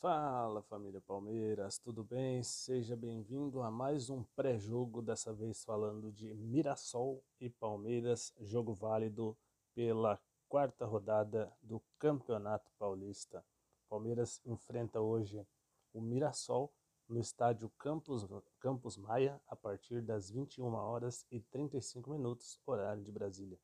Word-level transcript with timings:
Fala 0.00 0.62
família 0.62 1.00
Palmeiras, 1.00 1.76
tudo 1.76 2.04
bem? 2.04 2.40
Seja 2.44 2.94
bem-vindo 2.94 3.62
a 3.62 3.68
mais 3.68 4.08
um 4.08 4.22
pré-jogo, 4.36 5.02
dessa 5.02 5.32
vez 5.32 5.64
falando 5.64 6.12
de 6.12 6.32
Mirassol 6.34 7.20
e 7.40 7.50
Palmeiras, 7.50 8.32
jogo 8.38 8.72
válido 8.72 9.36
pela 9.74 10.16
quarta 10.48 10.86
rodada 10.86 11.52
do 11.60 11.82
Campeonato 11.98 12.70
Paulista. 12.78 13.44
Palmeiras 13.88 14.40
enfrenta 14.44 15.00
hoje 15.00 15.44
o 15.92 16.00
Mirassol 16.00 16.72
no 17.08 17.18
estádio 17.18 17.68
Campos, 17.70 18.24
Campos 18.60 18.96
Maia 18.96 19.42
a 19.48 19.56
partir 19.56 20.00
das 20.00 20.30
21 20.30 20.74
horas 20.74 21.26
e 21.28 21.40
35 21.40 22.08
minutos, 22.08 22.60
horário 22.64 23.02
de 23.02 23.10
Brasília. 23.10 23.58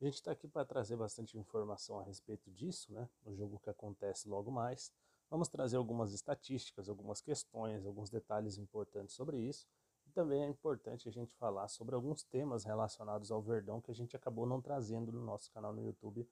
A 0.00 0.04
gente 0.04 0.14
está 0.14 0.30
aqui 0.30 0.46
para 0.46 0.64
trazer 0.64 0.96
bastante 0.96 1.36
informação 1.36 1.98
a 1.98 2.04
respeito 2.04 2.48
disso, 2.48 2.92
né? 2.92 3.08
O 3.24 3.34
jogo 3.34 3.58
que 3.58 3.70
acontece 3.70 4.28
logo 4.28 4.52
mais. 4.52 4.92
Vamos 5.30 5.48
trazer 5.48 5.76
algumas 5.76 6.12
estatísticas, 6.12 6.88
algumas 6.88 7.20
questões, 7.20 7.84
alguns 7.84 8.10
detalhes 8.10 8.58
importantes 8.58 9.14
sobre 9.14 9.38
isso. 9.38 9.66
E 10.06 10.10
também 10.10 10.42
é 10.42 10.48
importante 10.48 11.08
a 11.08 11.12
gente 11.12 11.34
falar 11.34 11.68
sobre 11.68 11.94
alguns 11.94 12.22
temas 12.22 12.64
relacionados 12.64 13.30
ao 13.30 13.42
Verdão 13.42 13.80
que 13.80 13.90
a 13.90 13.94
gente 13.94 14.14
acabou 14.14 14.46
não 14.46 14.60
trazendo 14.60 15.10
no 15.10 15.24
nosso 15.24 15.50
canal 15.50 15.72
no 15.72 15.82
YouTube 15.82 16.28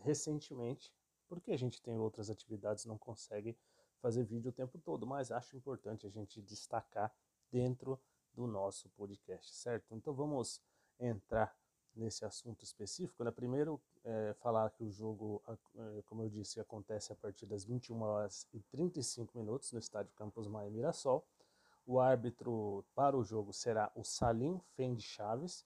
recentemente, 0.00 0.92
porque 1.28 1.50
a 1.50 1.56
gente 1.56 1.82
tem 1.82 1.98
outras 1.98 2.30
atividades 2.30 2.84
não 2.84 2.98
consegue 2.98 3.56
fazer 4.00 4.24
vídeo 4.24 4.50
o 4.50 4.52
tempo 4.52 4.78
todo, 4.78 5.06
mas 5.06 5.30
acho 5.30 5.56
importante 5.56 6.06
a 6.06 6.10
gente 6.10 6.40
destacar 6.40 7.12
dentro 7.50 8.00
do 8.32 8.46
nosso 8.46 8.88
podcast, 8.90 9.54
certo? 9.54 9.94
Então 9.94 10.14
vamos 10.14 10.60
entrar 10.98 11.56
nesse 11.96 12.24
assunto 12.24 12.62
específico. 12.62 13.24
Né? 13.24 13.30
Primeiro, 13.30 13.80
é, 14.04 14.34
falar 14.34 14.70
que 14.70 14.84
o 14.84 14.90
jogo, 14.90 15.42
é, 15.48 16.02
como 16.06 16.22
eu 16.22 16.28
disse, 16.28 16.60
acontece 16.60 17.12
a 17.12 17.16
partir 17.16 17.46
das 17.46 17.64
21 17.64 18.00
horas 18.02 18.46
e 18.52 18.60
35 18.60 19.36
minutos 19.36 19.72
no 19.72 19.78
estádio 19.78 20.12
Campos 20.14 20.46
Maia 20.46 20.70
Mirassol. 20.70 21.26
O 21.86 22.00
árbitro 22.00 22.84
para 22.94 23.16
o 23.16 23.24
jogo 23.24 23.52
será 23.52 23.90
o 23.94 24.04
Salim 24.04 24.60
Fendi 24.74 25.02
Chaves 25.02 25.64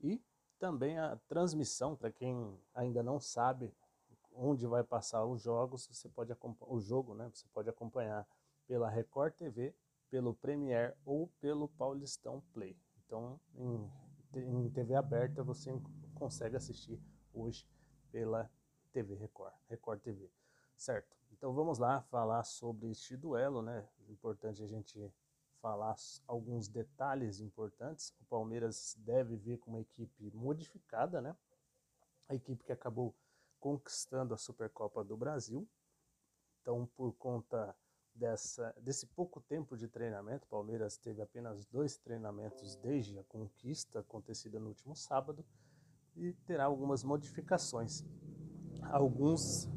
e 0.00 0.22
também 0.58 0.98
a 0.98 1.16
transmissão, 1.28 1.96
para 1.96 2.10
quem 2.10 2.58
ainda 2.74 3.02
não 3.02 3.20
sabe 3.20 3.72
onde 4.34 4.66
vai 4.66 4.84
passar 4.84 5.24
os 5.24 5.42
jogos, 5.42 5.88
você 5.90 6.08
pode 6.08 6.34
o 6.60 6.80
jogo, 6.80 7.14
né? 7.14 7.30
Você 7.32 7.46
pode 7.52 7.68
acompanhar 7.68 8.26
pela 8.66 8.88
Record 8.88 9.34
TV, 9.34 9.74
pelo 10.10 10.34
Premiere 10.34 10.94
ou 11.04 11.28
pelo 11.40 11.68
Paulistão 11.68 12.40
Play. 12.52 12.76
Então, 13.04 13.40
em 13.54 13.90
em 14.34 14.70
TV 14.70 14.94
aberta 14.94 15.42
você 15.42 15.70
consegue 16.14 16.56
assistir 16.56 17.00
hoje 17.32 17.66
pela 18.10 18.50
TV 18.92 19.14
Record, 19.14 19.54
Record 19.68 20.00
TV, 20.00 20.30
certo? 20.76 21.16
Então 21.32 21.52
vamos 21.52 21.78
lá 21.78 22.02
falar 22.02 22.44
sobre 22.44 22.90
este 22.90 23.16
duelo, 23.16 23.62
né? 23.62 23.88
Importante 24.08 24.62
a 24.62 24.66
gente 24.66 25.12
falar 25.60 25.94
alguns 26.26 26.68
detalhes 26.68 27.40
importantes. 27.40 28.14
O 28.20 28.24
Palmeiras 28.24 28.96
deve 28.98 29.36
vir 29.36 29.58
com 29.58 29.70
uma 29.70 29.80
equipe 29.80 30.30
modificada, 30.32 31.20
né? 31.20 31.36
A 32.28 32.34
equipe 32.34 32.64
que 32.64 32.72
acabou 32.72 33.14
conquistando 33.58 34.34
a 34.34 34.38
Supercopa 34.38 35.04
do 35.04 35.16
Brasil. 35.16 35.68
Então, 36.60 36.86
por 36.96 37.12
conta 37.14 37.74
dessa, 38.18 38.74
desse 38.80 39.06
pouco 39.06 39.40
tempo 39.40 39.76
de 39.76 39.88
treinamento, 39.88 40.46
Palmeiras 40.48 40.96
teve 40.96 41.22
apenas 41.22 41.64
dois 41.66 41.96
treinamentos 41.96 42.76
desde 42.76 43.18
a 43.18 43.24
conquista 43.24 44.00
acontecida 44.00 44.58
no 44.58 44.68
último 44.68 44.94
sábado 44.94 45.44
e 46.16 46.32
terá 46.46 46.64
algumas 46.64 47.04
modificações. 47.04 48.04
Alguns 48.82 49.68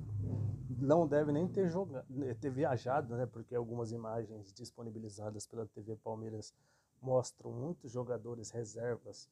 não 0.80 1.08
devem 1.08 1.34
nem 1.34 1.48
ter, 1.48 1.70
jogado, 1.70 2.06
ter 2.40 2.50
viajado, 2.50 3.16
né, 3.16 3.26
porque 3.26 3.56
algumas 3.56 3.92
imagens 3.92 4.52
disponibilizadas 4.52 5.46
pela 5.46 5.66
TV 5.68 5.96
Palmeiras 5.98 6.54
mostram 7.02 7.52
muitos 7.52 7.92
jogadores 7.92 8.50
reservas, 8.50 9.30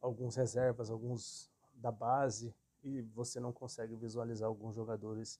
alguns 0.00 0.34
reservas, 0.34 0.90
alguns 0.90 1.50
da 1.74 1.92
base, 1.92 2.54
e 2.82 3.02
você 3.02 3.38
não 3.38 3.52
consegue 3.52 3.94
visualizar 3.94 4.48
alguns 4.48 4.74
jogadores 4.74 5.38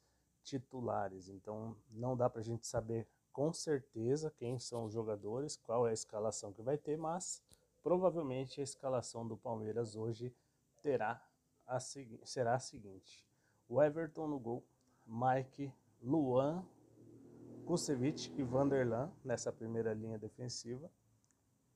titulares. 0.51 1.29
Então 1.29 1.77
não 1.91 2.17
dá 2.17 2.29
para 2.29 2.41
a 2.41 2.45
gente 2.45 2.67
saber 2.67 3.07
com 3.33 3.53
certeza 3.53 4.33
quem 4.37 4.59
são 4.59 4.85
os 4.85 4.93
jogadores, 4.93 5.57
qual 5.57 5.87
é 5.87 5.91
a 5.91 5.95
escalação 5.95 6.53
que 6.53 6.63
vai 6.63 6.77
ter, 6.77 6.99
mas 6.99 7.43
provavelmente 7.83 8.61
a 8.61 8.65
escalação 8.65 9.27
do 9.27 9.37
Palmeiras 9.37 9.95
hoje 9.95 10.35
terá 10.83 11.23
a 11.67 11.79
será 11.79 12.55
a 12.55 12.59
seguinte: 12.59 13.25
o 13.69 13.81
Everton 13.81 14.27
no 14.27 14.39
gol, 14.39 14.65
Mike, 15.07 15.73
Luan, 16.03 16.67
Kusevich 17.65 18.33
e 18.37 18.43
Vanderlan 18.43 19.13
nessa 19.25 19.53
primeira 19.53 19.95
linha 19.95 20.19
defensiva, 20.19 20.91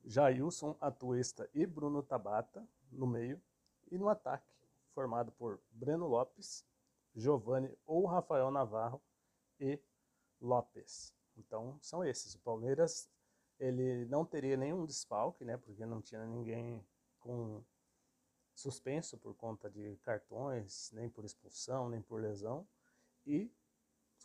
Jailson, 0.03 0.75
Atuesta 0.81 1.49
e 1.53 1.65
Bruno 1.65 2.03
Tabata 2.03 2.67
no 2.91 3.07
meio, 3.07 3.41
e 3.89 3.97
no 3.97 4.09
ataque, 4.09 4.51
formado 4.93 5.31
por 5.31 5.59
Breno 5.71 6.07
Lopes, 6.07 6.65
Giovanni 7.15 7.75
ou 7.85 8.05
Rafael 8.05 8.51
Navarro 8.51 9.01
e 9.59 9.79
Lopes. 10.41 11.13
Então 11.37 11.77
são 11.81 12.03
esses. 12.03 12.35
O 12.35 12.39
Palmeiras 12.39 13.09
ele 13.59 14.05
não 14.05 14.25
teria 14.25 14.57
nenhum 14.57 14.85
desfalque, 14.85 15.45
né? 15.45 15.57
Porque 15.57 15.85
não 15.85 16.01
tinha 16.01 16.25
ninguém 16.25 16.85
com 17.19 17.63
suspenso 18.53 19.17
por 19.17 19.33
conta 19.35 19.69
de 19.69 19.97
cartões, 19.97 20.91
nem 20.93 21.09
por 21.09 21.25
expulsão, 21.25 21.89
nem 21.89 22.01
por 22.01 22.21
lesão. 22.21 22.67
E 23.25 23.51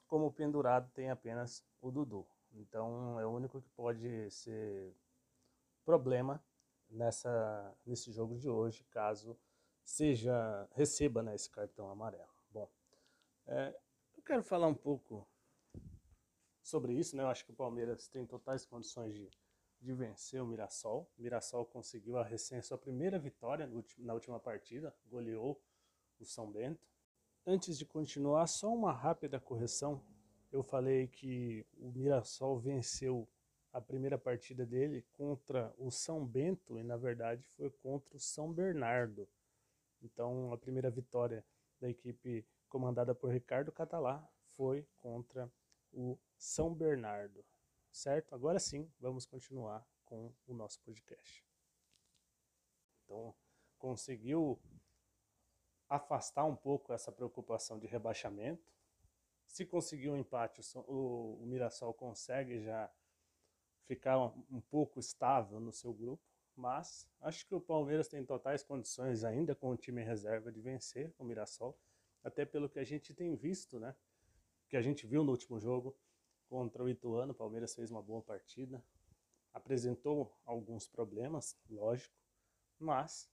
como 0.07 0.33
pendurado 0.33 0.91
tem 0.93 1.11
apenas 1.11 1.65
o 1.81 1.91
Dudu. 1.91 2.27
Então 2.53 3.19
é 3.21 3.27
o 3.27 3.31
único 3.31 3.61
que 3.61 3.69
pode 3.71 4.31
ser 4.31 4.95
problema 5.85 6.43
nessa 6.89 7.75
nesse 7.87 8.11
jogo 8.13 8.37
de 8.37 8.49
hoje, 8.49 8.85
caso 8.91 9.39
seja 9.85 10.69
receba 10.73 11.23
né, 11.23 11.35
esse 11.35 11.49
cartão 11.51 11.89
amarelo. 11.91 12.30
É, 13.53 13.75
eu 14.17 14.23
quero 14.23 14.45
falar 14.45 14.69
um 14.69 14.75
pouco 14.75 15.29
sobre 16.63 16.93
isso, 16.93 17.17
né? 17.17 17.25
Eu 17.25 17.27
acho 17.27 17.45
que 17.45 17.51
o 17.51 17.57
Palmeiras 17.57 18.07
tem 18.07 18.25
totais 18.25 18.65
condições 18.65 19.13
de, 19.13 19.29
de 19.81 19.93
vencer 19.93 20.41
o 20.41 20.47
Mirassol. 20.47 21.11
O 21.19 21.23
Mirassol 21.23 21.67
conseguiu 21.67 22.17
a 22.17 22.23
recém 22.23 22.63
sua 22.63 22.79
primeira 22.79 23.19
vitória 23.19 23.69
na 23.99 24.15
última 24.15 24.39
partida, 24.39 24.95
goleou 25.05 25.61
o 26.21 26.25
São 26.25 26.49
Bento. 26.49 26.87
Antes 27.45 27.77
de 27.77 27.85
continuar, 27.85 28.47
só 28.47 28.73
uma 28.73 28.93
rápida 28.93 29.41
correção. 29.41 30.01
Eu 30.53 30.63
falei 30.63 31.09
que 31.09 31.67
o 31.77 31.91
Mirassol 31.91 32.57
venceu 32.57 33.29
a 33.73 33.81
primeira 33.81 34.17
partida 34.17 34.65
dele 34.65 35.05
contra 35.11 35.75
o 35.77 35.91
São 35.91 36.25
Bento 36.25 36.79
e 36.79 36.85
na 36.85 36.97
verdade 36.97 37.45
foi 37.57 37.69
contra 37.69 38.17
o 38.17 38.21
São 38.21 38.53
Bernardo. 38.53 39.29
Então 40.01 40.53
a 40.53 40.57
primeira 40.57 40.89
vitória 40.89 41.45
da 41.81 41.89
equipe 41.89 42.47
comandada 42.71 43.15
por 43.15 43.31
Ricardo 43.31 43.71
Catalá, 43.73 44.27
foi 44.53 44.87
contra 44.99 45.53
o 45.93 46.17
São 46.39 46.73
Bernardo. 46.73 47.45
Certo? 47.93 48.35
Agora 48.35 48.59
sim, 48.59 48.91
vamos 48.99 49.27
continuar 49.27 49.87
com 50.05 50.33
o 50.47 50.55
nosso 50.55 50.81
podcast. 50.81 51.45
Então, 53.05 53.35
conseguiu 53.77 54.59
afastar 55.89 56.45
um 56.45 56.55
pouco 56.55 56.93
essa 56.93 57.11
preocupação 57.11 57.79
de 57.79 57.89
rebaixamento. 57.89 58.73
Se 59.45 59.67
conseguir 59.67 60.09
um 60.09 60.17
empate, 60.17 60.61
o, 60.87 61.39
o 61.43 61.47
Mirassol 61.47 61.93
consegue 61.93 62.61
já 62.61 62.89
ficar 63.87 64.17
um, 64.17 64.45
um 64.49 64.61
pouco 64.61 65.01
estável 65.01 65.59
no 65.59 65.73
seu 65.73 65.93
grupo, 65.93 66.23
mas 66.55 67.09
acho 67.21 67.45
que 67.45 67.55
o 67.55 67.61
Palmeiras 67.61 68.07
tem 68.07 68.25
totais 68.25 68.63
condições 68.63 69.25
ainda 69.25 69.53
com 69.57 69.71
o 69.71 69.77
time 69.77 70.05
reserva 70.05 70.53
de 70.53 70.61
vencer 70.61 71.13
o 71.19 71.25
Mirassol 71.25 71.77
até 72.23 72.45
pelo 72.45 72.69
que 72.69 72.79
a 72.79 72.85
gente 72.85 73.15
tem 73.15 73.35
visto, 73.35 73.79
né? 73.79 73.95
Que 74.69 74.77
a 74.77 74.83
gente 74.83 75.07
viu 75.07 75.25
no 75.25 75.33
último 75.33 75.59
jogo 75.59 75.97
contra 76.49 76.83
o 76.83 76.89
Ituano, 76.89 77.33
o 77.33 77.35
Palmeiras 77.35 77.75
fez 77.75 77.91
uma 77.91 78.03
boa 78.03 78.23
partida, 78.23 78.83
apresentou 79.53 80.37
alguns 80.45 80.87
problemas, 80.87 81.57
lógico, 81.69 82.15
mas 82.79 83.31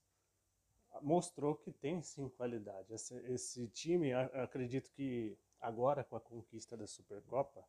mostrou 1.02 1.56
que 1.56 1.72
tem 1.72 2.02
sim 2.02 2.28
qualidade. 2.28 2.92
Esse, 2.92 3.14
esse 3.26 3.68
time, 3.68 4.12
acredito 4.12 4.90
que 4.92 5.36
agora 5.60 6.04
com 6.04 6.16
a 6.16 6.20
conquista 6.20 6.76
da 6.76 6.86
Supercopa, 6.86 7.64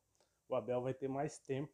o 0.48 0.56
Abel 0.56 0.82
vai 0.82 0.94
ter 0.94 1.08
mais 1.08 1.38
tempo 1.40 1.74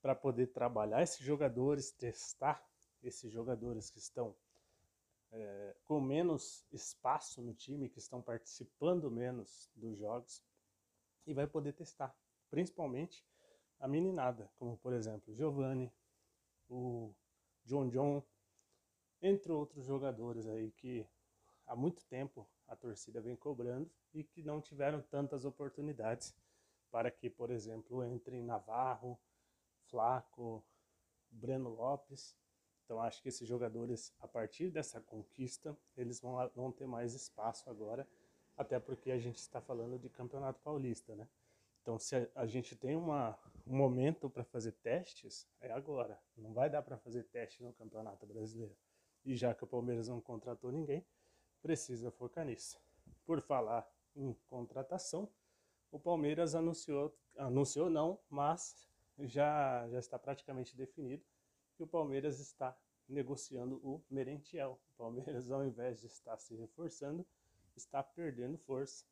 para 0.00 0.14
poder 0.14 0.48
trabalhar 0.48 1.02
esses 1.02 1.24
jogadores, 1.24 1.90
testar 1.92 2.62
esses 3.02 3.30
jogadores 3.32 3.90
que 3.90 3.98
estão 3.98 4.34
é, 5.32 5.76
com 5.84 6.00
menos 6.00 6.64
espaço 6.70 7.42
no 7.42 7.54
time, 7.54 7.88
que 7.88 7.98
estão 7.98 8.20
participando 8.22 9.10
menos 9.10 9.70
dos 9.74 9.98
jogos, 9.98 10.42
e 11.26 11.32
vai 11.32 11.46
poder 11.46 11.72
testar, 11.72 12.14
principalmente 12.50 13.24
a 13.78 13.88
meninada, 13.88 14.50
como 14.58 14.76
por 14.76 14.92
exemplo 14.92 15.34
Giovanni, 15.34 15.92
o 16.68 17.14
John 17.64 17.88
John, 17.88 18.22
entre 19.20 19.52
outros 19.52 19.84
jogadores 19.84 20.46
aí 20.46 20.70
que 20.72 21.06
há 21.66 21.76
muito 21.76 22.04
tempo 22.06 22.48
a 22.66 22.76
torcida 22.76 23.20
vem 23.20 23.36
cobrando 23.36 23.90
e 24.12 24.24
que 24.24 24.42
não 24.42 24.60
tiveram 24.60 25.00
tantas 25.02 25.44
oportunidades 25.44 26.34
para 26.90 27.10
que, 27.10 27.30
por 27.30 27.50
exemplo, 27.50 28.04
entrem 28.04 28.42
Navarro, 28.42 29.18
Flaco, 29.88 30.64
Breno 31.30 31.70
Lopes. 31.70 32.36
Então 32.92 33.00
acho 33.00 33.22
que 33.22 33.28
esses 33.30 33.48
jogadores, 33.48 34.14
a 34.20 34.28
partir 34.28 34.70
dessa 34.70 35.00
conquista, 35.00 35.74
eles 35.96 36.20
vão, 36.20 36.36
vão 36.54 36.70
ter 36.70 36.86
mais 36.86 37.14
espaço 37.14 37.70
agora, 37.70 38.06
até 38.54 38.78
porque 38.78 39.10
a 39.10 39.16
gente 39.16 39.38
está 39.38 39.62
falando 39.62 39.98
de 39.98 40.10
Campeonato 40.10 40.60
Paulista, 40.60 41.16
né? 41.16 41.26
Então 41.80 41.98
se 41.98 42.14
a, 42.14 42.28
a 42.34 42.46
gente 42.46 42.76
tem 42.76 42.94
uma, 42.94 43.38
um 43.66 43.74
momento 43.74 44.28
para 44.28 44.44
fazer 44.44 44.72
testes, 44.72 45.48
é 45.58 45.72
agora. 45.72 46.20
Não 46.36 46.52
vai 46.52 46.68
dar 46.68 46.82
para 46.82 46.98
fazer 46.98 47.22
teste 47.24 47.62
no 47.62 47.72
Campeonato 47.72 48.26
Brasileiro. 48.26 48.76
E 49.24 49.34
já 49.34 49.54
que 49.54 49.64
o 49.64 49.66
Palmeiras 49.66 50.08
não 50.08 50.20
contratou 50.20 50.70
ninguém, 50.70 51.02
precisa 51.62 52.10
focar 52.10 52.44
nisso. 52.44 52.78
Por 53.24 53.40
falar 53.40 53.90
em 54.14 54.34
contratação, 54.48 55.26
o 55.90 55.98
Palmeiras 55.98 56.54
anunciou, 56.54 57.16
anunciou 57.38 57.88
não, 57.88 58.18
mas 58.28 58.86
já, 59.18 59.88
já 59.88 59.98
está 59.98 60.18
praticamente 60.18 60.76
definido 60.76 61.24
que 61.82 61.84
o 61.84 61.88
Palmeiras 61.88 62.38
está 62.38 62.76
negociando 63.08 63.76
o 63.82 64.00
Merentiel. 64.08 64.80
O 64.94 64.96
Palmeiras, 64.96 65.50
ao 65.50 65.66
invés 65.66 66.00
de 66.00 66.06
estar 66.06 66.38
se 66.38 66.54
reforçando, 66.54 67.26
está 67.74 68.02
perdendo 68.02 68.56
força, 68.56 69.04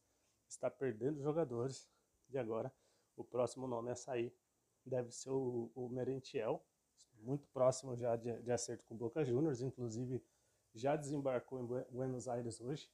está 0.49 0.71
perdendo 0.71 1.21
jogadores. 1.21 1.89
E 2.29 2.39
agora 2.39 2.73
o 3.17 3.25
próximo 3.25 3.67
nome 3.67 3.91
a 3.91 3.97
sair 3.97 4.33
deve 4.87 5.11
ser 5.11 5.31
o, 5.31 5.71
o 5.75 5.89
Merentiel, 5.89 6.65
muito 7.19 7.49
próximo 7.49 7.97
já 7.97 8.15
de, 8.15 8.41
de 8.41 8.53
acerto 8.53 8.87
com 8.87 8.95
o 8.95 8.99
Boca 8.99 9.25
Juniors, 9.25 9.61
inclusive 9.61 10.25
já 10.73 10.95
desembarcou 10.95 11.61
em 11.61 11.67
Buenos 11.93 12.29
Aires 12.29 12.61
hoje 12.61 12.89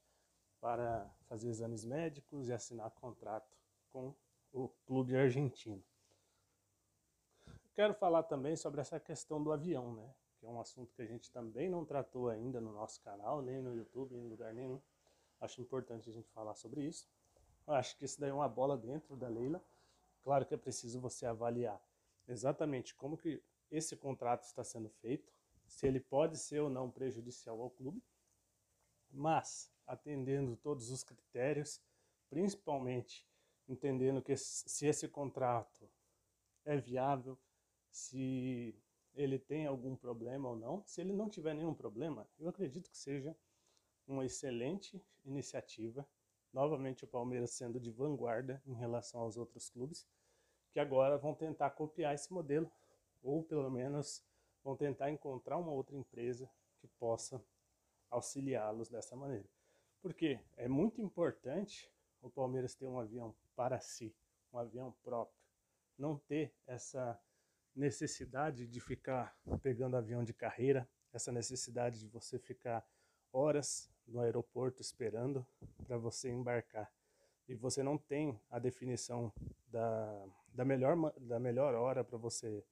para 0.58 1.06
fazer 1.29 1.49
exames 1.49 1.84
médicos 1.84 2.49
e 2.49 2.52
assinar 2.52 2.90
contrato 2.93 3.55
com 3.90 4.14
o 4.52 4.69
clube 4.87 5.14
argentino. 5.14 5.84
Quero 7.76 7.93
falar 7.93 8.23
também 8.23 8.56
sobre 8.56 8.81
essa 8.81 8.99
questão 8.99 9.43
do 9.43 9.52
avião, 9.52 9.93
né? 9.93 10.14
Que 10.38 10.46
é 10.46 10.49
um 10.49 10.58
assunto 10.58 10.94
que 10.94 11.02
a 11.02 11.06
gente 11.06 11.31
também 11.31 11.69
não 11.69 11.84
tratou 11.84 12.31
ainda 12.31 12.58
no 12.58 12.73
nosso 12.73 13.02
canal, 13.02 13.43
nem 13.43 13.61
no 13.61 13.76
YouTube, 13.76 14.14
nem 14.14 14.25
em 14.25 14.28
lugar 14.31 14.55
nenhum. 14.55 14.81
Acho 15.38 15.61
importante 15.61 16.08
a 16.08 16.12
gente 16.14 16.31
falar 16.31 16.55
sobre 16.55 16.87
isso. 16.87 17.06
Acho 17.67 17.94
que 17.99 18.06
isso 18.06 18.19
daí 18.19 18.31
é 18.31 18.32
uma 18.32 18.49
bola 18.49 18.78
dentro 18.78 19.14
da 19.14 19.28
Leila. 19.28 19.62
Claro 20.23 20.46
que 20.46 20.55
é 20.55 20.56
preciso 20.56 20.99
você 20.99 21.26
avaliar 21.26 21.78
exatamente 22.26 22.94
como 22.94 23.14
que 23.14 23.43
esse 23.70 23.94
contrato 23.94 24.44
está 24.44 24.64
sendo 24.64 24.88
feito, 24.88 25.31
se 25.67 25.87
ele 25.87 26.00
pode 26.00 26.38
ser 26.38 26.61
ou 26.61 26.70
não 26.70 26.90
prejudicial 26.90 27.61
ao 27.61 27.69
clube, 27.69 28.02
mas 29.11 29.70
atendendo 29.87 30.56
todos 30.56 30.90
os 30.90 31.05
critérios, 31.05 31.82
principalmente 32.31 33.29
entendendo 33.69 34.22
que 34.22 34.34
se 34.34 34.87
esse 34.87 35.06
contrato 35.08 35.87
é 36.64 36.79
viável, 36.79 37.38
se 37.96 38.78
ele 39.14 39.38
tem 39.38 39.66
algum 39.66 39.96
problema 39.96 40.50
ou 40.50 40.54
não. 40.54 40.82
Se 40.84 41.00
ele 41.00 41.14
não 41.14 41.31
tiver 41.31 41.54
nenhum 41.54 41.72
problema, 41.72 42.28
eu 42.38 42.46
acredito 42.46 42.90
que 42.90 42.98
seja 42.98 43.34
uma 44.06 44.26
excelente 44.26 45.02
iniciativa. 45.25 46.06
Novamente 46.52 47.04
o 47.04 47.08
Palmeiras 47.08 47.52
sendo 47.52 47.81
de 47.81 47.90
vanguarda 47.90 48.62
em 48.66 48.75
relação 48.75 49.22
aos 49.22 49.38
outros 49.38 49.70
clubes, 49.70 50.06
que 50.70 50.78
agora 50.78 51.16
vão 51.16 51.34
tentar 51.34 51.70
copiar 51.70 52.14
esse 52.14 52.31
modelo, 52.31 52.70
ou 53.22 53.43
pelo 53.43 53.70
menos 53.70 54.22
vão 54.62 54.76
tentar 54.76 55.10
encontrar 55.10 55.56
uma 55.56 55.72
outra 55.72 55.96
empresa 55.96 56.50
que 56.78 56.87
possa 56.87 57.43
auxiliá-los 58.10 58.90
dessa 58.90 59.16
maneira. 59.16 59.48
Porque 60.02 60.38
é 60.54 60.69
muito 60.69 61.00
importante 61.00 61.90
o 62.20 62.28
Palmeiras 62.28 62.75
ter 62.75 62.87
um 62.87 63.00
avião 63.00 63.34
para 63.54 63.81
si, 63.81 64.14
um 64.52 64.58
avião 64.58 64.94
próprio, 65.02 65.40
não 65.98 66.19
ter 66.19 66.54
essa 66.66 67.19
necessidade 67.76 68.67
de 68.67 68.81
ficar 68.81 69.37
pegando 69.62 69.96
avião 69.96 70.25
de 70.25 70.32
carreira, 70.32 70.88
essa 71.12 71.31
necessidade 71.31 72.00
de 72.00 72.08
você 72.08 72.38
ficar 72.38 72.84
horas 73.32 73.90
no 74.06 74.20
aeroporto 74.20 74.81
esperando 74.81 75.46
para 75.84 75.99
você 75.99 76.31
embarcar. 76.31 76.90
E 77.49 77.55
você 77.55 77.82
não 77.82 77.96
tem 77.96 78.40
a 78.50 78.58
definição 78.58 79.32
da, 79.69 80.26
da, 80.49 80.64
melhor, 80.64 80.96
da 81.20 81.38
melhor 81.38 81.75
hora 81.75 82.02
para 82.02 82.19
você 82.19 82.64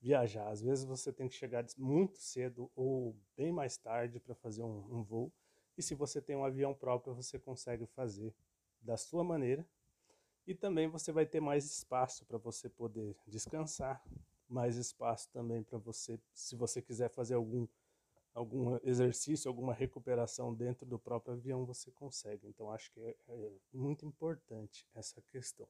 viajar. 0.00 0.48
Às 0.50 0.60
vezes 0.60 0.84
você 0.84 1.12
tem 1.12 1.28
que 1.28 1.34
chegar 1.34 1.64
muito 1.78 2.18
cedo 2.18 2.70
ou 2.76 3.16
bem 3.36 3.50
mais 3.50 3.76
tarde 3.76 4.20
para 4.20 4.34
fazer 4.34 4.62
um, 4.62 4.98
um 4.98 5.02
voo. 5.02 5.32
E 5.76 5.82
se 5.82 5.94
você 5.94 6.20
tem 6.20 6.36
um 6.36 6.44
avião 6.44 6.74
próprio, 6.74 7.14
você 7.14 7.38
consegue 7.38 7.86
fazer 7.86 8.34
da 8.80 8.96
sua 8.96 9.24
maneira. 9.24 9.66
E 10.46 10.54
também 10.54 10.86
você 10.86 11.10
vai 11.10 11.24
ter 11.24 11.40
mais 11.40 11.64
espaço 11.64 12.24
para 12.26 12.36
você 12.36 12.68
poder 12.68 13.16
descansar, 13.26 14.04
mais 14.54 14.76
espaço 14.76 15.28
também 15.30 15.62
para 15.62 15.78
você, 15.78 16.18
se 16.32 16.54
você 16.54 16.80
quiser 16.80 17.10
fazer 17.10 17.34
algum, 17.34 17.66
algum 18.32 18.78
exercício, 18.84 19.48
alguma 19.48 19.74
recuperação 19.74 20.54
dentro 20.54 20.86
do 20.86 20.98
próprio 20.98 21.34
avião, 21.34 21.66
você 21.66 21.90
consegue. 21.90 22.46
Então 22.46 22.70
acho 22.70 22.90
que 22.92 23.00
é, 23.00 23.16
é 23.28 23.52
muito 23.72 24.06
importante 24.06 24.88
essa 24.94 25.20
questão. 25.22 25.68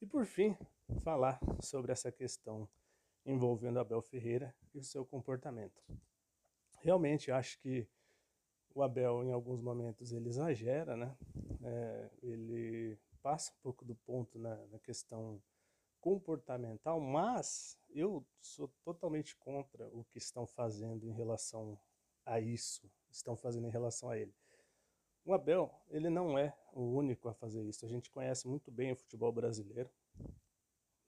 E 0.00 0.06
por 0.06 0.26
fim, 0.26 0.56
falar 1.02 1.40
sobre 1.60 1.90
essa 1.90 2.12
questão 2.12 2.68
envolvendo 3.24 3.80
Abel 3.80 4.00
Ferreira 4.00 4.54
e 4.74 4.78
o 4.78 4.84
seu 4.84 5.04
comportamento. 5.04 5.82
Realmente 6.80 7.32
acho 7.32 7.58
que 7.58 7.88
o 8.74 8.82
Abel, 8.82 9.24
em 9.24 9.32
alguns 9.32 9.60
momentos, 9.60 10.12
ele 10.12 10.28
exagera, 10.28 10.96
né? 10.96 11.16
É, 11.64 12.10
ele 12.22 12.96
passa 13.20 13.52
um 13.52 13.60
pouco 13.62 13.84
do 13.84 13.94
ponto 13.96 14.38
na, 14.38 14.54
na 14.68 14.78
questão 14.78 15.42
comportamental, 16.00 17.00
mas 17.00 17.78
eu 17.90 18.24
sou 18.40 18.68
totalmente 18.84 19.36
contra 19.36 19.88
o 19.88 20.04
que 20.04 20.18
estão 20.18 20.46
fazendo 20.46 21.06
em 21.06 21.12
relação 21.12 21.78
a 22.24 22.40
isso, 22.40 22.90
estão 23.10 23.36
fazendo 23.36 23.66
em 23.66 23.70
relação 23.70 24.10
a 24.10 24.18
ele. 24.18 24.34
O 25.24 25.32
Abel, 25.32 25.70
ele 25.90 26.08
não 26.08 26.38
é 26.38 26.56
o 26.72 26.82
único 26.82 27.28
a 27.28 27.34
fazer 27.34 27.62
isso. 27.64 27.84
A 27.84 27.88
gente 27.88 28.10
conhece 28.10 28.48
muito 28.48 28.70
bem 28.70 28.92
o 28.92 28.96
futebol 28.96 29.30
brasileiro. 29.30 29.90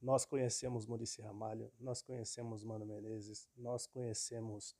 Nós 0.01 0.25
conhecemos 0.25 0.87
Murici 0.87 1.23
Ramalho, 1.23 1.73
nós 1.79 2.03
conhecemos 2.03 2.65
Mano 2.65 2.87
Menezes, 2.87 3.49
nós 3.57 3.87
conhecemos 3.87 4.77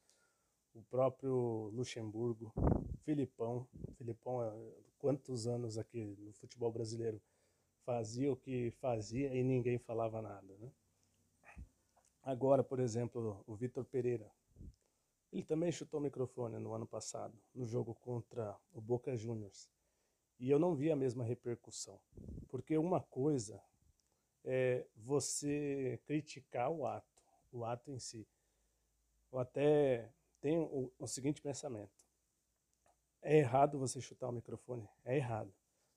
o 0.75 0.83
próprio 0.83 1.71
Luxemburgo, 1.73 2.53
Filipão. 3.03 3.67
Filipão, 3.97 4.41
quantos 4.99 5.47
anos 5.47 5.79
aqui 5.79 6.05
no 6.05 6.33
futebol 6.33 6.71
brasileiro 6.71 7.21
fazia 7.85 8.33
o 8.33 8.37
que 8.37 8.71
fazia 8.73 9.35
e 9.35 9.43
ninguém 9.43 9.79
falava 9.79 10.21
nada. 10.23 10.57
Né? 10.59 10.71
Agora, 12.23 12.63
por 12.63 12.81
exemplo, 12.81 13.43
o 13.47 13.55
Vitor 13.55 13.85
Pereira. 13.85 14.31
Ele 15.33 15.45
também 15.45 15.71
chutou 15.71 16.01
o 16.01 16.03
microfone 16.03 16.59
no 16.59 16.73
ano 16.75 16.87
passado, 16.87 17.39
no 17.55 17.65
jogo 17.65 17.95
contra 17.95 18.57
o 18.73 18.81
Boca 18.81 19.17
Juniors. 19.17 19.71
E 20.39 20.51
eu 20.51 20.59
não 20.59 20.75
vi 20.75 20.91
a 20.91 20.97
mesma 20.97 21.23
repercussão. 21.23 22.01
Porque 22.49 22.77
uma 22.77 23.01
coisa 23.01 23.63
é 24.45 24.87
você 24.97 26.01
criticar 26.05 26.71
o 26.71 26.87
ato, 26.87 27.23
o 27.53 27.65
ato 27.65 27.91
em 27.91 27.99
si. 27.99 28.27
Eu 29.31 29.39
até 29.39 30.11
tenho 30.41 30.63
o, 30.63 30.93
o 30.99 31.07
seguinte 31.07 31.41
pensamento. 31.41 32.09
É 33.23 33.37
errado 33.39 33.79
você 33.79 34.01
chutar 34.01 34.29
o 34.29 34.33
microfone? 34.33 34.89
É 35.05 35.17
errado. 35.17 35.53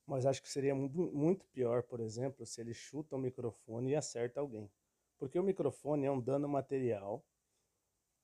Mas 0.06 0.26
acho 0.26 0.42
que 0.42 0.50
seria 0.50 0.76
muito 0.76 1.46
pior, 1.48 1.84
por 1.84 2.00
exemplo, 2.00 2.46
se 2.46 2.60
ele 2.60 2.74
chuta 2.74 3.16
o 3.16 3.20
microfone 3.20 3.92
e 3.92 3.96
acerta 3.96 4.40
alguém. 4.40 4.70
Porque 5.18 5.40
o 5.40 5.44
microfone 5.44 6.06
é 6.06 6.12
um 6.12 6.20
dano 6.20 6.48
material 6.48 7.24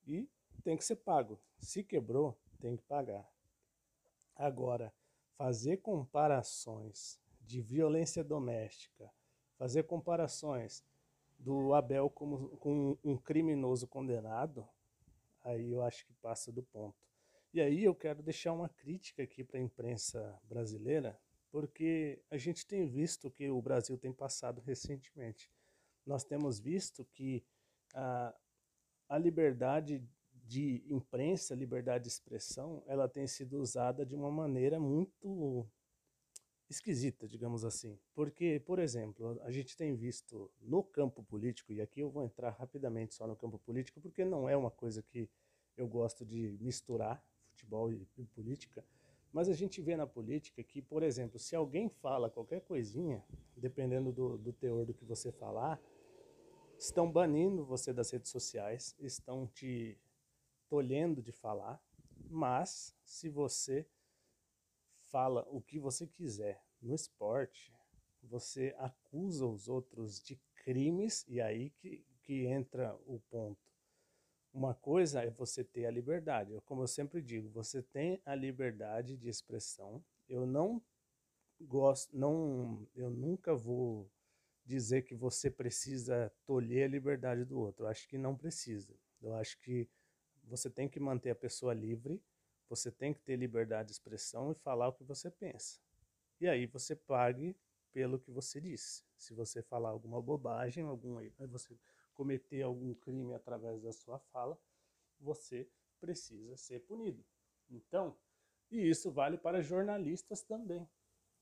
e 0.06 0.30
tem 0.64 0.76
que 0.76 0.84
ser 0.84 0.98
pago. 0.98 1.40
Se 1.58 1.84
quebrou, 1.84 2.38
tem 2.60 2.76
que 2.76 2.84
pagar. 2.84 3.30
Agora, 4.36 4.94
fazer 5.38 5.78
comparações 5.78 7.20
de 7.42 7.62
violência 7.62 8.24
doméstica, 8.24 9.10
fazer 9.58 9.84
comparações 9.84 10.84
do 11.38 11.74
Abel 11.74 12.10
como, 12.10 12.50
com 12.58 12.98
um 13.04 13.18
criminoso 13.18 13.88
condenado, 13.88 14.68
aí 15.42 15.72
eu 15.72 15.82
acho 15.82 16.06
que 16.06 16.14
passa 16.16 16.52
do 16.52 16.62
ponto. 16.62 16.98
E 17.54 17.62
aí 17.62 17.84
eu 17.84 17.96
quero 17.96 18.22
deixar 18.22 18.54
uma 18.54 18.70
crítica 18.70 19.24
aqui 19.24 19.44
para 19.44 19.58
a 19.58 19.64
imprensa 19.64 20.40
brasileira, 20.44 21.20
porque 21.52 22.22
a 22.30 22.38
gente 22.38 22.66
tem 22.66 22.88
visto 22.88 23.30
que 23.32 23.50
o 23.50 23.62
Brasil 23.62 23.98
tem 23.98 24.14
passado 24.14 24.62
recentemente. 24.62 25.50
Nós 26.06 26.24
temos 26.24 26.60
visto 26.60 27.06
que 27.06 27.44
a, 27.94 28.36
a 29.08 29.18
liberdade 29.18 30.04
de 30.32 30.84
imprensa, 30.88 31.54
liberdade 31.54 32.06
de 32.06 32.10
expressão, 32.10 32.84
ela 32.88 33.08
tem 33.08 33.28
sido 33.28 33.60
usada 33.60 34.06
de 34.06 34.16
uma 34.16 34.32
maneira 34.32 34.80
muito 34.80 35.68
esquisita, 36.70 37.28
digamos 37.28 37.66
assim. 37.66 38.00
Porque, 38.14 38.60
por 38.60 38.80
exemplo, 38.80 39.40
a 39.44 39.52
gente 39.52 39.76
tem 39.76 39.96
visto 39.96 40.52
no 40.62 40.84
campo 40.84 41.24
político, 41.24 41.74
e 41.74 41.82
aqui 41.82 42.00
eu 42.00 42.10
vou 42.10 42.24
entrar 42.24 42.52
rapidamente 42.52 43.16
só 43.16 43.28
no 43.28 43.36
campo 43.36 43.60
político, 43.60 44.00
porque 44.00 44.24
não 44.24 44.48
é 44.48 44.56
uma 44.56 44.72
coisa 44.72 45.02
que 45.02 45.30
eu 45.76 45.88
gosto 45.88 46.26
de 46.26 46.58
misturar 46.60 47.24
futebol 47.50 47.92
e, 47.92 48.08
e 48.18 48.26
política, 48.26 48.86
Mas 49.32 49.48
a 49.48 49.54
gente 49.54 49.82
vê 49.82 49.96
na 49.96 50.08
política 50.08 50.64
que, 50.64 50.82
por 50.82 51.04
exemplo, 51.04 51.38
se 51.38 51.56
alguém 51.56 51.88
fala 51.88 52.30
qualquer 52.30 52.62
coisinha, 52.62 53.24
dependendo 53.56 54.12
do, 54.12 54.38
do 54.38 54.52
teor 54.52 54.86
do 54.86 54.94
que 54.94 55.06
você 55.06 55.32
falar, 55.32 55.80
estão 56.78 57.12
banindo 57.12 57.66
você 57.66 57.94
das 57.94 58.10
redes 58.10 58.32
sociais, 58.32 58.96
estão 59.00 59.46
te 59.46 59.98
tolhendo 60.68 61.22
de 61.22 61.32
falar, 61.32 61.82
mas 62.30 62.96
se 63.04 63.30
você 63.30 63.88
fala 65.02 65.46
o 65.50 65.62
que 65.62 65.80
você 65.80 66.08
quiser 66.08 66.64
no 66.82 66.94
esporte, 66.94 67.74
você 68.24 68.76
acusa 68.78 69.46
os 69.46 69.68
outros 69.68 70.22
de 70.22 70.36
crimes 70.56 71.26
e 71.28 71.42
aí 71.42 71.72
que, 71.72 72.06
que 72.22 72.46
entra 72.46 72.96
o 73.06 73.20
ponto. 73.30 73.69
Uma 74.54 74.74
coisa 74.74 75.24
é 75.24 75.30
você 75.30 75.64
ter 75.64 75.86
a 75.86 75.92
liberdade. 75.92 76.60
Como 76.66 76.82
eu 76.82 76.88
sempre 76.88 77.22
digo, 77.22 77.50
você 77.50 77.82
tem 77.82 78.20
a 78.26 78.34
liberdade 78.34 79.16
de 79.16 79.30
expressão. 79.30 80.04
Eu 80.28 80.46
não 80.46 80.82
gosto, 81.62 82.16
não, 82.18 82.88
eu 82.96 83.10
nunca 83.10 83.56
vou 83.56 84.10
dizer 84.66 85.04
que 85.04 85.16
você 85.16 85.50
precisa 85.50 86.32
tolher 86.46 86.86
a 86.86 86.92
liberdade 86.92 87.46
do 87.46 87.60
outro. 87.60 87.86
Eu 87.86 87.90
acho 87.90 88.08
que 88.08 88.18
não 88.18 88.36
precisa. 88.36 88.96
Eu 89.22 89.34
acho 89.36 89.60
que 89.60 89.88
você 90.44 90.70
tem 90.70 90.88
que 90.88 91.00
manter 91.00 91.32
a 91.32 91.36
pessoa 91.36 91.74
livre, 91.74 92.22
você 92.68 92.92
tem 92.92 93.14
que 93.14 93.22
ter 93.22 93.36
liberdade 93.36 93.88
de 93.88 93.94
expressão 93.94 94.52
e 94.52 94.56
falar 94.56 94.88
o 94.88 94.94
que 94.94 95.04
você 95.04 95.30
pensa. 95.30 95.80
E 96.40 96.48
aí 96.48 96.66
você 96.66 96.96
pague 96.96 97.56
pelo 97.92 98.20
que 98.20 98.32
você 98.32 98.62
disse. 98.62 99.04
Se 99.18 99.34
você 99.34 99.62
falar 99.62 99.90
alguma 99.90 100.22
bobagem, 100.22 100.84
algum 100.84 101.18
você 101.48 101.76
cometer 102.20 102.62
algum 102.64 102.94
crime 102.94 103.34
através 103.34 103.82
da 103.82 103.94
sua 103.94 104.20
fala, 104.20 104.60
você 105.22 105.66
precisa 106.02 106.58
ser 106.58 106.82
punido. 106.82 107.24
Então, 107.70 108.14
e 108.70 108.90
isso 108.90 109.10
vale 109.10 109.38
para 109.38 109.62
jornalistas 109.62 110.44
também. 110.44 110.86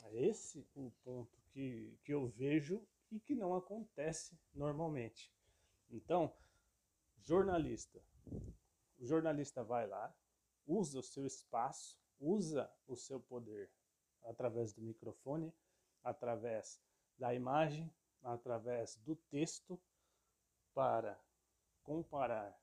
É 0.03 0.27
esse 0.27 0.63
o 0.75 0.91
ponto 1.03 1.35
que, 1.49 1.97
que 2.03 2.13
eu 2.13 2.27
vejo 2.27 2.79
e 3.11 3.19
que 3.19 3.33
não 3.33 3.55
acontece 3.55 4.39
normalmente. 4.53 5.33
Então, 5.89 6.31
jornalista. 7.23 7.99
O 8.99 9.03
jornalista 9.03 9.63
vai 9.63 9.87
lá, 9.87 10.15
usa 10.67 10.99
o 10.99 11.03
seu 11.03 11.25
espaço, 11.25 11.99
usa 12.19 12.71
o 12.85 12.95
seu 12.95 13.19
poder 13.19 13.71
através 14.25 14.73
do 14.73 14.83
microfone, 14.83 15.51
através 16.03 16.79
da 17.17 17.33
imagem, 17.33 17.91
através 18.21 18.95
do 18.97 19.15
texto 19.15 19.81
para 20.77 21.19
comparar 21.81 22.55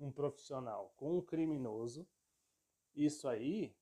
um 0.00 0.10
profissional 0.10 0.92
com 0.96 1.16
um 1.16 1.22
criminoso, 1.22 2.04
isso 2.92 3.28
aí, 3.28 3.72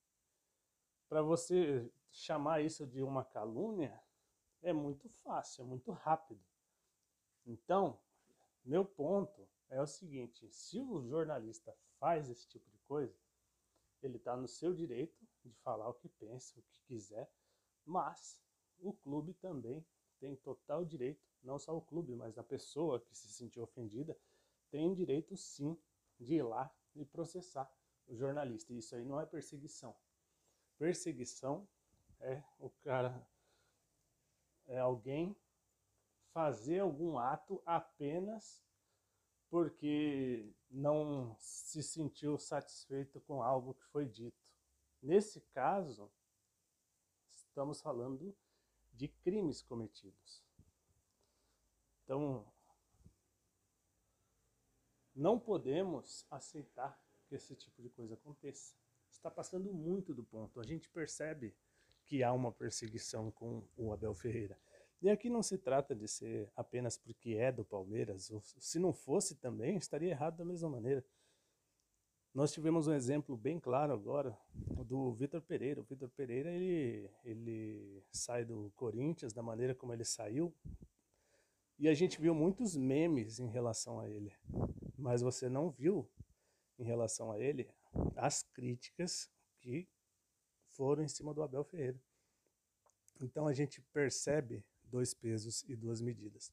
para 1.08 1.22
você 1.22 1.90
chamar 2.10 2.60
isso 2.60 2.86
de 2.86 3.02
uma 3.02 3.24
calúnia, 3.24 3.98
é 4.60 4.70
muito 4.70 5.08
fácil, 5.08 5.62
é 5.62 5.64
muito 5.64 5.92
rápido. 5.92 6.44
Então, 7.46 7.98
meu 8.62 8.84
ponto 8.84 9.48
é 9.70 9.80
o 9.80 9.86
seguinte, 9.86 10.46
se 10.50 10.78
o 10.78 11.00
jornalista 11.00 11.74
faz 11.98 12.28
esse 12.28 12.46
tipo 12.46 12.70
de 12.70 12.80
coisa, 12.80 13.18
ele 14.02 14.18
está 14.18 14.36
no 14.36 14.46
seu 14.46 14.74
direito 14.74 15.26
de 15.42 15.50
falar 15.62 15.88
o 15.88 15.94
que 15.94 16.10
pensa, 16.10 16.60
o 16.60 16.62
que 16.64 16.82
quiser, 16.82 17.32
mas 17.82 18.38
o 18.78 18.92
clube 18.92 19.32
também 19.32 19.82
tem 20.20 20.36
total 20.36 20.84
direito 20.84 21.31
não 21.42 21.58
só 21.58 21.76
o 21.76 21.82
clube, 21.82 22.14
mas 22.14 22.38
a 22.38 22.44
pessoa 22.44 23.00
que 23.00 23.14
se 23.14 23.28
sentiu 23.32 23.62
ofendida, 23.62 24.16
tem 24.70 24.94
direito 24.94 25.36
sim 25.36 25.76
de 26.18 26.36
ir 26.36 26.42
lá 26.42 26.72
e 26.94 27.04
processar 27.04 27.70
o 28.06 28.14
jornalista. 28.14 28.72
Isso 28.72 28.94
aí 28.94 29.04
não 29.04 29.20
é 29.20 29.26
perseguição. 29.26 29.94
Perseguição 30.78 31.68
é 32.20 32.42
o 32.58 32.70
cara, 32.70 33.26
é 34.66 34.78
alguém 34.78 35.36
fazer 36.32 36.80
algum 36.80 37.18
ato 37.18 37.62
apenas 37.66 38.62
porque 39.50 40.50
não 40.70 41.36
se 41.38 41.82
sentiu 41.82 42.38
satisfeito 42.38 43.20
com 43.20 43.42
algo 43.42 43.74
que 43.74 43.84
foi 43.88 44.06
dito. 44.06 44.42
Nesse 45.02 45.42
caso, 45.52 46.10
estamos 47.30 47.82
falando 47.82 48.34
de 48.94 49.08
crimes 49.08 49.60
cometidos. 49.60 50.42
Então, 52.12 52.44
não 55.16 55.38
podemos 55.38 56.26
aceitar 56.30 57.02
que 57.26 57.34
esse 57.34 57.56
tipo 57.56 57.80
de 57.80 57.88
coisa 57.88 58.12
aconteça. 58.12 58.74
Está 59.10 59.30
passando 59.30 59.72
muito 59.72 60.12
do 60.12 60.22
ponto. 60.22 60.60
A 60.60 60.62
gente 60.62 60.90
percebe 60.90 61.56
que 62.04 62.22
há 62.22 62.30
uma 62.30 62.52
perseguição 62.52 63.30
com 63.30 63.66
o 63.78 63.94
Abel 63.94 64.12
Ferreira. 64.12 64.58
E 65.00 65.08
aqui 65.08 65.30
não 65.30 65.42
se 65.42 65.56
trata 65.56 65.94
de 65.94 66.06
ser 66.06 66.52
apenas 66.54 66.98
porque 66.98 67.30
é 67.30 67.50
do 67.50 67.64
Palmeiras. 67.64 68.30
Se 68.58 68.78
não 68.78 68.92
fosse 68.92 69.36
também, 69.36 69.78
estaria 69.78 70.10
errado 70.10 70.36
da 70.36 70.44
mesma 70.44 70.68
maneira. 70.68 71.02
Nós 72.34 72.52
tivemos 72.52 72.88
um 72.88 72.92
exemplo 72.92 73.38
bem 73.38 73.58
claro 73.58 73.90
agora 73.90 74.38
do 74.84 75.14
Vitor 75.14 75.40
Pereira. 75.40 75.80
O 75.80 75.84
Vitor 75.84 76.10
Pereira 76.10 76.50
ele, 76.50 77.10
ele 77.24 78.04
sai 78.12 78.44
do 78.44 78.70
Corinthians 78.76 79.32
da 79.32 79.42
maneira 79.42 79.74
como 79.74 79.94
ele 79.94 80.04
saiu, 80.04 80.54
e 81.82 81.88
a 81.88 81.94
gente 81.94 82.20
viu 82.20 82.32
muitos 82.32 82.76
memes 82.76 83.40
em 83.40 83.48
relação 83.48 83.98
a 83.98 84.08
ele, 84.08 84.32
mas 84.96 85.20
você 85.20 85.48
não 85.48 85.68
viu 85.68 86.08
em 86.78 86.84
relação 86.84 87.32
a 87.32 87.40
ele 87.40 87.68
as 88.14 88.44
críticas 88.44 89.28
que 89.58 89.88
foram 90.68 91.02
em 91.02 91.08
cima 91.08 91.34
do 91.34 91.42
Abel 91.42 91.64
Ferreira. 91.64 92.00
Então 93.20 93.48
a 93.48 93.52
gente 93.52 93.82
percebe 93.92 94.64
dois 94.84 95.12
pesos 95.12 95.64
e 95.64 95.74
duas 95.74 96.00
medidas. 96.00 96.52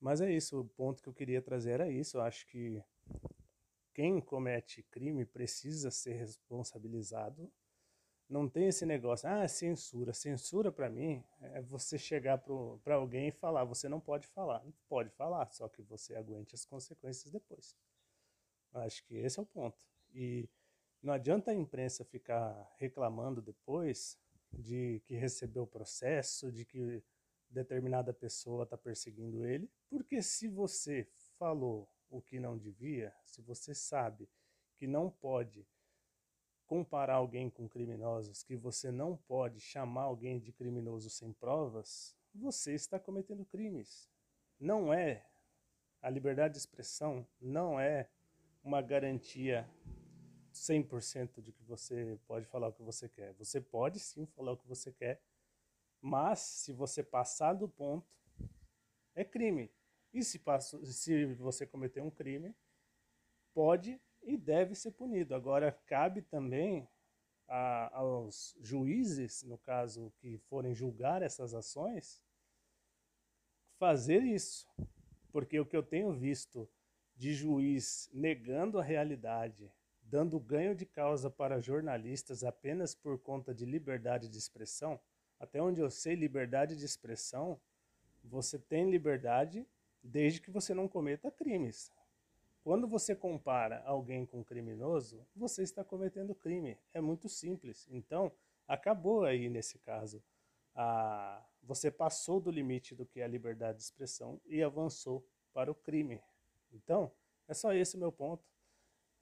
Mas 0.00 0.22
é 0.22 0.32
isso, 0.32 0.58
o 0.58 0.64
ponto 0.64 1.02
que 1.02 1.10
eu 1.10 1.14
queria 1.14 1.42
trazer 1.42 1.72
era 1.72 1.90
isso. 1.90 2.16
Eu 2.16 2.22
acho 2.22 2.46
que 2.46 2.82
quem 3.92 4.18
comete 4.18 4.82
crime 4.84 5.26
precisa 5.26 5.90
ser 5.90 6.14
responsabilizado 6.14 7.52
não 8.28 8.48
tem 8.48 8.68
esse 8.68 8.84
negócio, 8.84 9.28
ah, 9.28 9.48
censura. 9.48 10.12
Censura 10.12 10.70
para 10.70 10.90
mim 10.90 11.24
é 11.40 11.62
você 11.62 11.98
chegar 11.98 12.38
para 12.84 12.94
alguém 12.94 13.28
e 13.28 13.32
falar, 13.32 13.64
você 13.64 13.88
não 13.88 14.00
pode 14.00 14.26
falar. 14.26 14.62
Não 14.64 14.72
pode 14.88 15.10
falar, 15.10 15.50
só 15.52 15.68
que 15.68 15.82
você 15.82 16.14
aguente 16.14 16.54
as 16.54 16.64
consequências 16.64 17.32
depois. 17.32 17.74
Acho 18.74 19.02
que 19.04 19.16
esse 19.16 19.38
é 19.38 19.42
o 19.42 19.46
ponto. 19.46 19.78
E 20.14 20.48
não 21.02 21.14
adianta 21.14 21.52
a 21.52 21.54
imprensa 21.54 22.04
ficar 22.04 22.70
reclamando 22.76 23.40
depois 23.40 24.18
de 24.52 25.00
que 25.06 25.14
recebeu 25.14 25.62
o 25.62 25.66
processo, 25.66 26.52
de 26.52 26.64
que 26.64 27.02
determinada 27.48 28.12
pessoa 28.12 28.64
está 28.64 28.76
perseguindo 28.76 29.46
ele, 29.46 29.70
porque 29.88 30.20
se 30.20 30.48
você 30.48 31.08
falou 31.38 31.88
o 32.10 32.20
que 32.20 32.38
não 32.38 32.58
devia, 32.58 33.14
se 33.24 33.40
você 33.40 33.74
sabe 33.74 34.28
que 34.76 34.86
não 34.86 35.10
pode 35.10 35.66
comparar 36.68 37.14
alguém 37.14 37.50
com 37.50 37.68
criminosos, 37.68 38.44
que 38.44 38.54
você 38.54 38.92
não 38.92 39.16
pode 39.16 39.58
chamar 39.58 40.02
alguém 40.02 40.38
de 40.38 40.52
criminoso 40.52 41.10
sem 41.10 41.32
provas, 41.32 42.14
você 42.32 42.74
está 42.74 43.00
cometendo 43.00 43.44
crimes. 43.44 44.08
Não 44.60 44.92
é 44.92 45.24
a 46.00 46.10
liberdade 46.10 46.52
de 46.54 46.58
expressão 46.58 47.26
não 47.40 47.80
é 47.80 48.08
uma 48.62 48.80
garantia 48.80 49.68
100% 50.52 51.40
de 51.40 51.52
que 51.52 51.62
você 51.64 52.18
pode 52.26 52.46
falar 52.46 52.68
o 52.68 52.72
que 52.72 52.82
você 52.82 53.08
quer. 53.08 53.32
Você 53.34 53.60
pode 53.60 53.98
sim 53.98 54.26
falar 54.26 54.52
o 54.52 54.56
que 54.56 54.66
você 54.66 54.92
quer, 54.92 55.20
mas 56.00 56.38
se 56.40 56.72
você 56.72 57.02
passar 57.02 57.54
do 57.54 57.68
ponto, 57.68 58.06
é 59.14 59.24
crime. 59.24 59.72
E 60.12 60.22
se, 60.22 60.38
passo, 60.38 60.84
se 60.86 61.34
você 61.34 61.66
cometer 61.66 62.00
um 62.00 62.10
crime, 62.10 62.54
pode 63.52 64.00
e 64.28 64.36
deve 64.36 64.74
ser 64.74 64.90
punido. 64.90 65.34
Agora, 65.34 65.72
cabe 65.86 66.20
também 66.20 66.86
a, 67.48 67.96
aos 67.96 68.54
juízes, 68.60 69.42
no 69.42 69.56
caso, 69.56 70.12
que 70.18 70.36
forem 70.50 70.74
julgar 70.74 71.22
essas 71.22 71.54
ações, 71.54 72.22
fazer 73.78 74.22
isso. 74.22 74.68
Porque 75.32 75.58
o 75.58 75.64
que 75.64 75.76
eu 75.76 75.82
tenho 75.82 76.12
visto 76.12 76.68
de 77.16 77.32
juiz 77.32 78.10
negando 78.12 78.78
a 78.78 78.82
realidade, 78.82 79.72
dando 80.02 80.38
ganho 80.38 80.74
de 80.74 80.84
causa 80.84 81.30
para 81.30 81.60
jornalistas 81.60 82.44
apenas 82.44 82.94
por 82.94 83.18
conta 83.18 83.54
de 83.54 83.64
liberdade 83.64 84.28
de 84.28 84.36
expressão, 84.36 85.00
até 85.40 85.62
onde 85.62 85.80
eu 85.80 85.90
sei, 85.90 86.14
liberdade 86.14 86.76
de 86.76 86.84
expressão, 86.84 87.58
você 88.22 88.58
tem 88.58 88.90
liberdade 88.90 89.66
desde 90.02 90.40
que 90.40 90.50
você 90.50 90.74
não 90.74 90.86
cometa 90.86 91.30
crimes. 91.30 91.90
Quando 92.68 92.86
você 92.86 93.16
compara 93.16 93.82
alguém 93.86 94.26
com 94.26 94.40
um 94.40 94.44
criminoso, 94.44 95.26
você 95.34 95.62
está 95.62 95.82
cometendo 95.82 96.34
crime. 96.34 96.76
É 96.92 97.00
muito 97.00 97.26
simples. 97.26 97.88
Então, 97.90 98.30
acabou 98.66 99.24
aí 99.24 99.48
nesse 99.48 99.78
caso. 99.78 100.22
A... 100.74 101.42
Você 101.62 101.90
passou 101.90 102.38
do 102.38 102.50
limite 102.50 102.94
do 102.94 103.06
que 103.06 103.20
é 103.20 103.24
a 103.24 103.26
liberdade 103.26 103.78
de 103.78 103.84
expressão 103.84 104.38
e 104.44 104.62
avançou 104.62 105.26
para 105.54 105.70
o 105.70 105.74
crime. 105.74 106.20
Então, 106.70 107.10
é 107.48 107.54
só 107.54 107.72
esse 107.72 107.96
o 107.96 107.98
meu 107.98 108.12
ponto. 108.12 108.44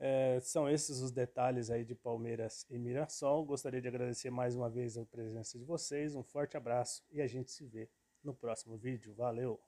É, 0.01 0.41
são 0.41 0.69
esses 0.69 0.99
os 0.99 1.13
detalhes 1.13 1.71
aí 1.71 1.85
de 1.85 1.95
Palmeiras 1.95 2.67
e 2.69 2.77
Mirassol. 2.77 3.45
Gostaria 3.45 3.81
de 3.81 3.87
agradecer 3.87 4.29
mais 4.29 4.57
uma 4.57 4.69
vez 4.69 4.99
a 4.99 5.05
presença 5.05 5.57
de 5.57 5.65
vocês. 5.65 6.17
Um 6.17 6.25
forte 6.25 6.57
abraço 6.57 7.05
e 7.13 7.23
a 7.23 7.29
gente 7.29 7.53
se 7.53 7.65
vê 7.65 7.89
no 8.25 8.35
próximo 8.35 8.77
vídeo. 8.77 9.15
Valeu! 9.15 9.61